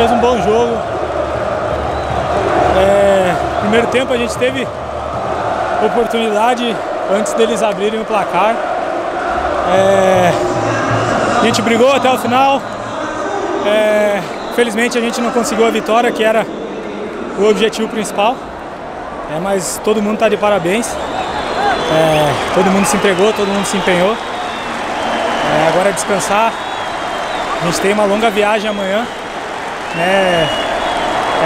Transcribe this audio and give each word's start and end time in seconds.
fez 0.00 0.12
um 0.12 0.18
bom 0.18 0.40
jogo. 0.40 0.78
É, 2.78 3.34
primeiro 3.60 3.86
tempo 3.88 4.10
a 4.14 4.16
gente 4.16 4.34
teve 4.38 4.66
oportunidade 5.84 6.74
antes 7.14 7.34
deles 7.34 7.62
abrirem 7.62 8.00
o 8.00 8.04
placar. 8.06 8.56
É, 9.76 10.32
a 11.42 11.44
gente 11.44 11.60
brigou 11.60 11.92
até 11.92 12.10
o 12.10 12.16
final. 12.16 12.62
É, 13.66 14.22
felizmente 14.56 14.96
a 14.96 15.02
gente 15.02 15.20
não 15.20 15.32
conseguiu 15.32 15.66
a 15.66 15.70
vitória, 15.70 16.10
que 16.10 16.24
era 16.24 16.46
o 17.38 17.50
objetivo 17.50 17.86
principal. 17.88 18.34
É, 19.36 19.38
mas 19.38 19.78
todo 19.84 20.00
mundo 20.00 20.14
está 20.14 20.30
de 20.30 20.38
parabéns. 20.38 20.88
É, 21.92 22.54
todo 22.54 22.70
mundo 22.70 22.86
se 22.86 22.96
entregou, 22.96 23.34
todo 23.34 23.48
mundo 23.48 23.66
se 23.66 23.76
empenhou. 23.76 24.12
É, 24.14 25.68
agora 25.68 25.90
é 25.90 25.92
descansar. 25.92 26.54
A 27.60 27.66
gente 27.66 27.82
tem 27.82 27.92
uma 27.92 28.04
longa 28.04 28.30
viagem 28.30 28.70
amanhã. 28.70 29.06
Né? 29.94 30.48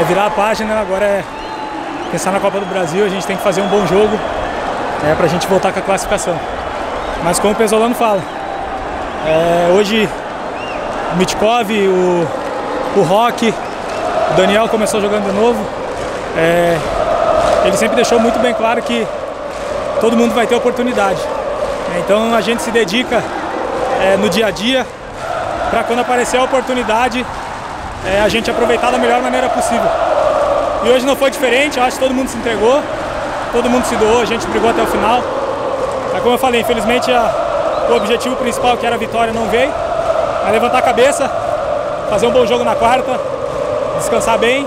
É 0.00 0.04
virar 0.08 0.26
a 0.26 0.30
página, 0.30 0.80
agora 0.80 1.04
é 1.04 1.24
pensar 2.10 2.30
na 2.30 2.40
Copa 2.40 2.58
do 2.58 2.66
Brasil. 2.66 3.04
A 3.04 3.08
gente 3.08 3.26
tem 3.26 3.36
que 3.36 3.42
fazer 3.42 3.60
um 3.60 3.68
bom 3.68 3.86
jogo 3.86 4.16
né, 5.02 5.14
para 5.16 5.26
a 5.26 5.28
gente 5.28 5.46
voltar 5.46 5.72
com 5.72 5.78
a 5.78 5.82
classificação. 5.82 6.38
Mas 7.24 7.38
como 7.38 7.52
o 7.52 7.56
Pesolano 7.56 7.94
fala, 7.94 8.20
é, 9.26 9.72
hoje 9.72 10.08
o 11.12 11.16
Mitkov, 11.16 11.70
o, 11.70 12.28
o 12.96 13.02
Rock, 13.02 13.54
o 14.30 14.34
Daniel 14.34 14.68
começou 14.68 15.00
jogando 15.00 15.30
de 15.30 15.32
novo. 15.32 15.64
É, 16.36 16.78
ele 17.64 17.76
sempre 17.76 17.96
deixou 17.96 18.18
muito 18.18 18.38
bem 18.38 18.54
claro 18.54 18.82
que 18.82 19.06
todo 20.00 20.16
mundo 20.16 20.34
vai 20.34 20.46
ter 20.46 20.54
oportunidade. 20.54 21.20
Então 21.98 22.34
a 22.34 22.40
gente 22.40 22.62
se 22.62 22.70
dedica 22.70 23.22
é, 24.00 24.16
no 24.16 24.28
dia 24.28 24.46
a 24.46 24.50
dia 24.50 24.86
para 25.70 25.84
quando 25.84 26.00
aparecer 26.00 26.38
a 26.38 26.44
oportunidade 26.44 27.24
é, 28.06 28.20
a 28.20 28.28
gente 28.28 28.50
aproveitar 28.50 28.90
da 28.90 28.98
melhor 28.98 29.20
maneira 29.22 29.48
possível. 29.48 29.88
E 30.84 30.90
hoje 30.90 31.06
não 31.06 31.14
foi 31.14 31.30
diferente, 31.30 31.78
eu 31.78 31.84
acho 31.84 31.96
que 31.96 32.02
todo 32.02 32.14
mundo 32.14 32.28
se 32.28 32.36
entregou, 32.36 32.82
todo 33.52 33.70
mundo 33.70 33.84
se 33.84 33.94
doou, 33.96 34.20
a 34.20 34.24
gente 34.24 34.46
brigou 34.46 34.70
até 34.70 34.82
o 34.82 34.86
final. 34.86 35.20
Mas 36.12 36.22
como 36.22 36.34
eu 36.34 36.38
falei, 36.38 36.60
infelizmente 36.60 37.10
a, 37.12 37.88
o 37.90 37.96
objetivo 37.96 38.36
principal 38.36 38.76
que 38.76 38.84
era 38.84 38.96
a 38.96 38.98
vitória 38.98 39.32
não 39.32 39.46
veio. 39.46 39.72
Mas 40.42 40.52
levantar 40.52 40.78
a 40.78 40.82
cabeça, 40.82 41.30
fazer 42.10 42.26
um 42.26 42.32
bom 42.32 42.44
jogo 42.44 42.64
na 42.64 42.74
quarta, 42.74 43.18
descansar 43.98 44.38
bem 44.38 44.66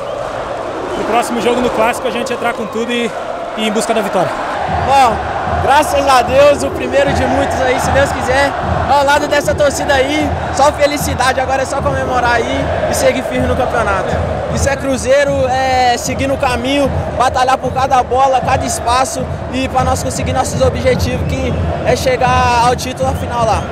no 0.97 1.03
próximo 1.06 1.41
jogo 1.41 1.59
no 1.59 1.69
clássico 1.69 2.08
a 2.08 2.11
gente 2.11 2.31
entrar 2.31 2.53
com 2.53 2.66
tudo 2.67 2.91
e, 2.91 3.11
e 3.58 3.61
ir 3.63 3.67
em 3.67 3.72
busca 3.72 3.94
da 3.94 4.02
vitória. 4.02 4.54
Bom, 4.85 5.16
graças 5.63 6.08
a 6.08 6.21
Deus, 6.21 6.63
o 6.63 6.69
primeiro 6.71 7.11
de 7.13 7.25
muitos 7.25 7.59
aí, 7.61 7.80
se 7.80 7.89
Deus 7.91 8.11
quiser, 8.11 8.52
ao 8.89 9.03
lado 9.03 9.27
dessa 9.27 9.53
torcida 9.53 9.94
aí, 9.94 10.30
só 10.55 10.72
felicidade, 10.72 11.39
agora 11.39 11.63
é 11.63 11.66
só 11.66 11.81
comemorar 11.81 12.35
aí 12.35 12.66
e 12.89 12.94
seguir 12.94 13.23
firme 13.23 13.47
no 13.47 13.55
campeonato. 13.55 14.09
Isso 14.53 14.69
é 14.69 14.75
Cruzeiro, 14.75 15.47
é 15.47 15.97
seguir 15.97 16.27
no 16.27 16.38
caminho, 16.38 16.89
batalhar 17.17 17.57
por 17.57 17.73
cada 17.73 18.02
bola, 18.03 18.39
cada 18.39 18.66
espaço 18.66 19.25
e 19.52 19.67
para 19.67 19.83
nós 19.83 20.02
conseguir 20.02 20.33
nossos 20.33 20.61
objetivos, 20.61 21.27
que 21.27 21.53
é 21.85 21.95
chegar 21.95 22.63
ao 22.66 22.75
título 22.75 23.13
final 23.16 23.45
lá. 23.45 23.63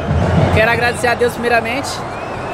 Quero 0.53 0.71
agradecer 0.71 1.07
a 1.07 1.15
Deus 1.15 1.33
primeiramente 1.33 1.89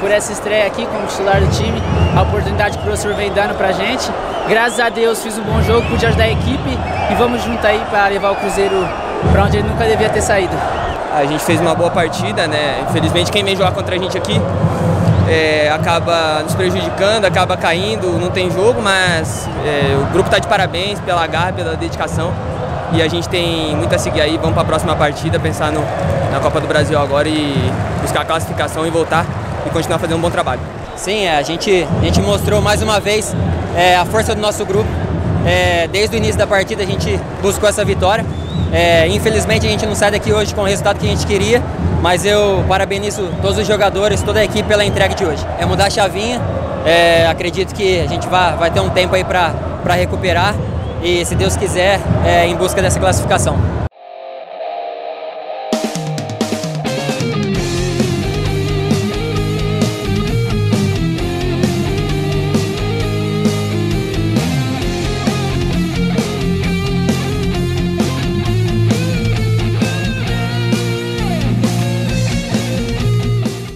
por 0.00 0.10
essa 0.10 0.32
estreia 0.32 0.66
aqui 0.66 0.86
como 0.86 1.06
titular 1.06 1.40
do 1.40 1.48
time, 1.50 1.80
a 2.16 2.22
oportunidade 2.22 2.78
que 2.78 2.82
o 2.82 2.86
professor 2.86 3.14
vem 3.14 3.30
dando 3.32 3.54
pra 3.54 3.70
gente. 3.70 4.10
Graças 4.48 4.80
a 4.80 4.88
Deus 4.88 5.22
fiz 5.22 5.38
um 5.38 5.42
bom 5.42 5.62
jogo, 5.62 5.86
pude 5.88 6.04
ajudar 6.04 6.24
a 6.24 6.30
equipe 6.30 6.78
e 7.10 7.14
vamos 7.14 7.44
junto 7.44 7.64
aí 7.64 7.80
para 7.90 8.08
levar 8.08 8.30
o 8.30 8.36
Cruzeiro 8.36 8.88
para 9.30 9.44
onde 9.44 9.58
ele 9.58 9.68
nunca 9.68 9.84
devia 9.84 10.08
ter 10.08 10.22
saído. 10.22 10.56
A 11.14 11.24
gente 11.24 11.44
fez 11.44 11.60
uma 11.60 11.74
boa 11.74 11.90
partida, 11.90 12.46
né? 12.46 12.84
Infelizmente 12.88 13.30
quem 13.30 13.44
vem 13.44 13.54
jogar 13.54 13.72
contra 13.72 13.94
a 13.94 13.98
gente 13.98 14.16
aqui 14.16 14.40
é, 15.28 15.70
acaba 15.70 16.40
nos 16.42 16.54
prejudicando, 16.54 17.26
acaba 17.26 17.56
caindo, 17.56 18.18
não 18.18 18.30
tem 18.30 18.50
jogo, 18.50 18.80
mas 18.80 19.48
é, 19.64 19.96
o 19.96 20.06
grupo 20.12 20.28
está 20.28 20.38
de 20.38 20.48
parabéns 20.48 20.98
pela 21.00 21.26
garra, 21.26 21.52
pela 21.52 21.76
dedicação 21.76 22.32
e 22.92 23.02
a 23.02 23.06
gente 23.06 23.28
tem 23.28 23.76
muito 23.76 23.94
a 23.94 23.98
seguir 23.98 24.22
aí. 24.22 24.36
Vamos 24.38 24.54
para 24.54 24.62
a 24.62 24.66
próxima 24.66 24.96
partida, 24.96 25.38
pensar 25.38 25.70
no, 25.70 25.80
na 26.32 26.40
Copa 26.40 26.60
do 26.60 26.66
Brasil 26.66 26.98
agora 26.98 27.28
e 27.28 27.70
buscar 28.00 28.22
a 28.22 28.24
classificação 28.24 28.86
e 28.86 28.90
voltar 28.90 29.26
e 29.66 29.70
continuar 29.70 29.98
fazendo 29.98 30.18
um 30.18 30.20
bom 30.20 30.30
trabalho. 30.30 30.60
Sim, 30.96 31.24
é, 31.24 31.36
a 31.36 31.42
gente, 31.42 31.86
a 32.00 32.04
gente 32.04 32.20
mostrou 32.20 32.60
mais 32.60 32.82
uma 32.82 33.00
vez 33.00 33.34
é, 33.76 33.96
a 33.96 34.04
força 34.04 34.34
do 34.34 34.40
nosso 34.40 34.64
grupo. 34.64 34.88
É, 35.46 35.88
desde 35.88 36.14
o 36.14 36.18
início 36.18 36.36
da 36.36 36.46
partida 36.46 36.82
a 36.82 36.86
gente 36.86 37.18
buscou 37.42 37.68
essa 37.68 37.84
vitória. 37.84 38.24
É, 38.72 39.08
infelizmente 39.08 39.66
a 39.66 39.70
gente 39.70 39.86
não 39.86 39.94
sai 39.94 40.10
daqui 40.10 40.32
hoje 40.32 40.54
com 40.54 40.60
o 40.60 40.64
resultado 40.64 40.98
que 40.98 41.06
a 41.06 41.10
gente 41.10 41.26
queria, 41.26 41.62
mas 42.02 42.24
eu 42.24 42.64
parabenizo 42.68 43.28
todos 43.42 43.58
os 43.58 43.66
jogadores, 43.66 44.22
toda 44.22 44.40
a 44.40 44.44
equipe 44.44 44.68
pela 44.68 44.84
entrega 44.84 45.14
de 45.14 45.24
hoje. 45.24 45.44
É 45.58 45.66
mudar 45.66 45.86
a 45.86 45.90
chavinha, 45.90 46.40
é, 46.84 47.26
acredito 47.26 47.74
que 47.74 48.00
a 48.00 48.06
gente 48.06 48.28
vai, 48.28 48.56
vai 48.56 48.70
ter 48.70 48.80
um 48.80 48.90
tempo 48.90 49.14
aí 49.14 49.24
para 49.24 49.94
recuperar 49.94 50.54
e, 51.02 51.24
se 51.24 51.34
Deus 51.34 51.56
quiser, 51.56 52.00
é, 52.24 52.46
em 52.46 52.54
busca 52.54 52.80
dessa 52.80 53.00
classificação. 53.00 53.79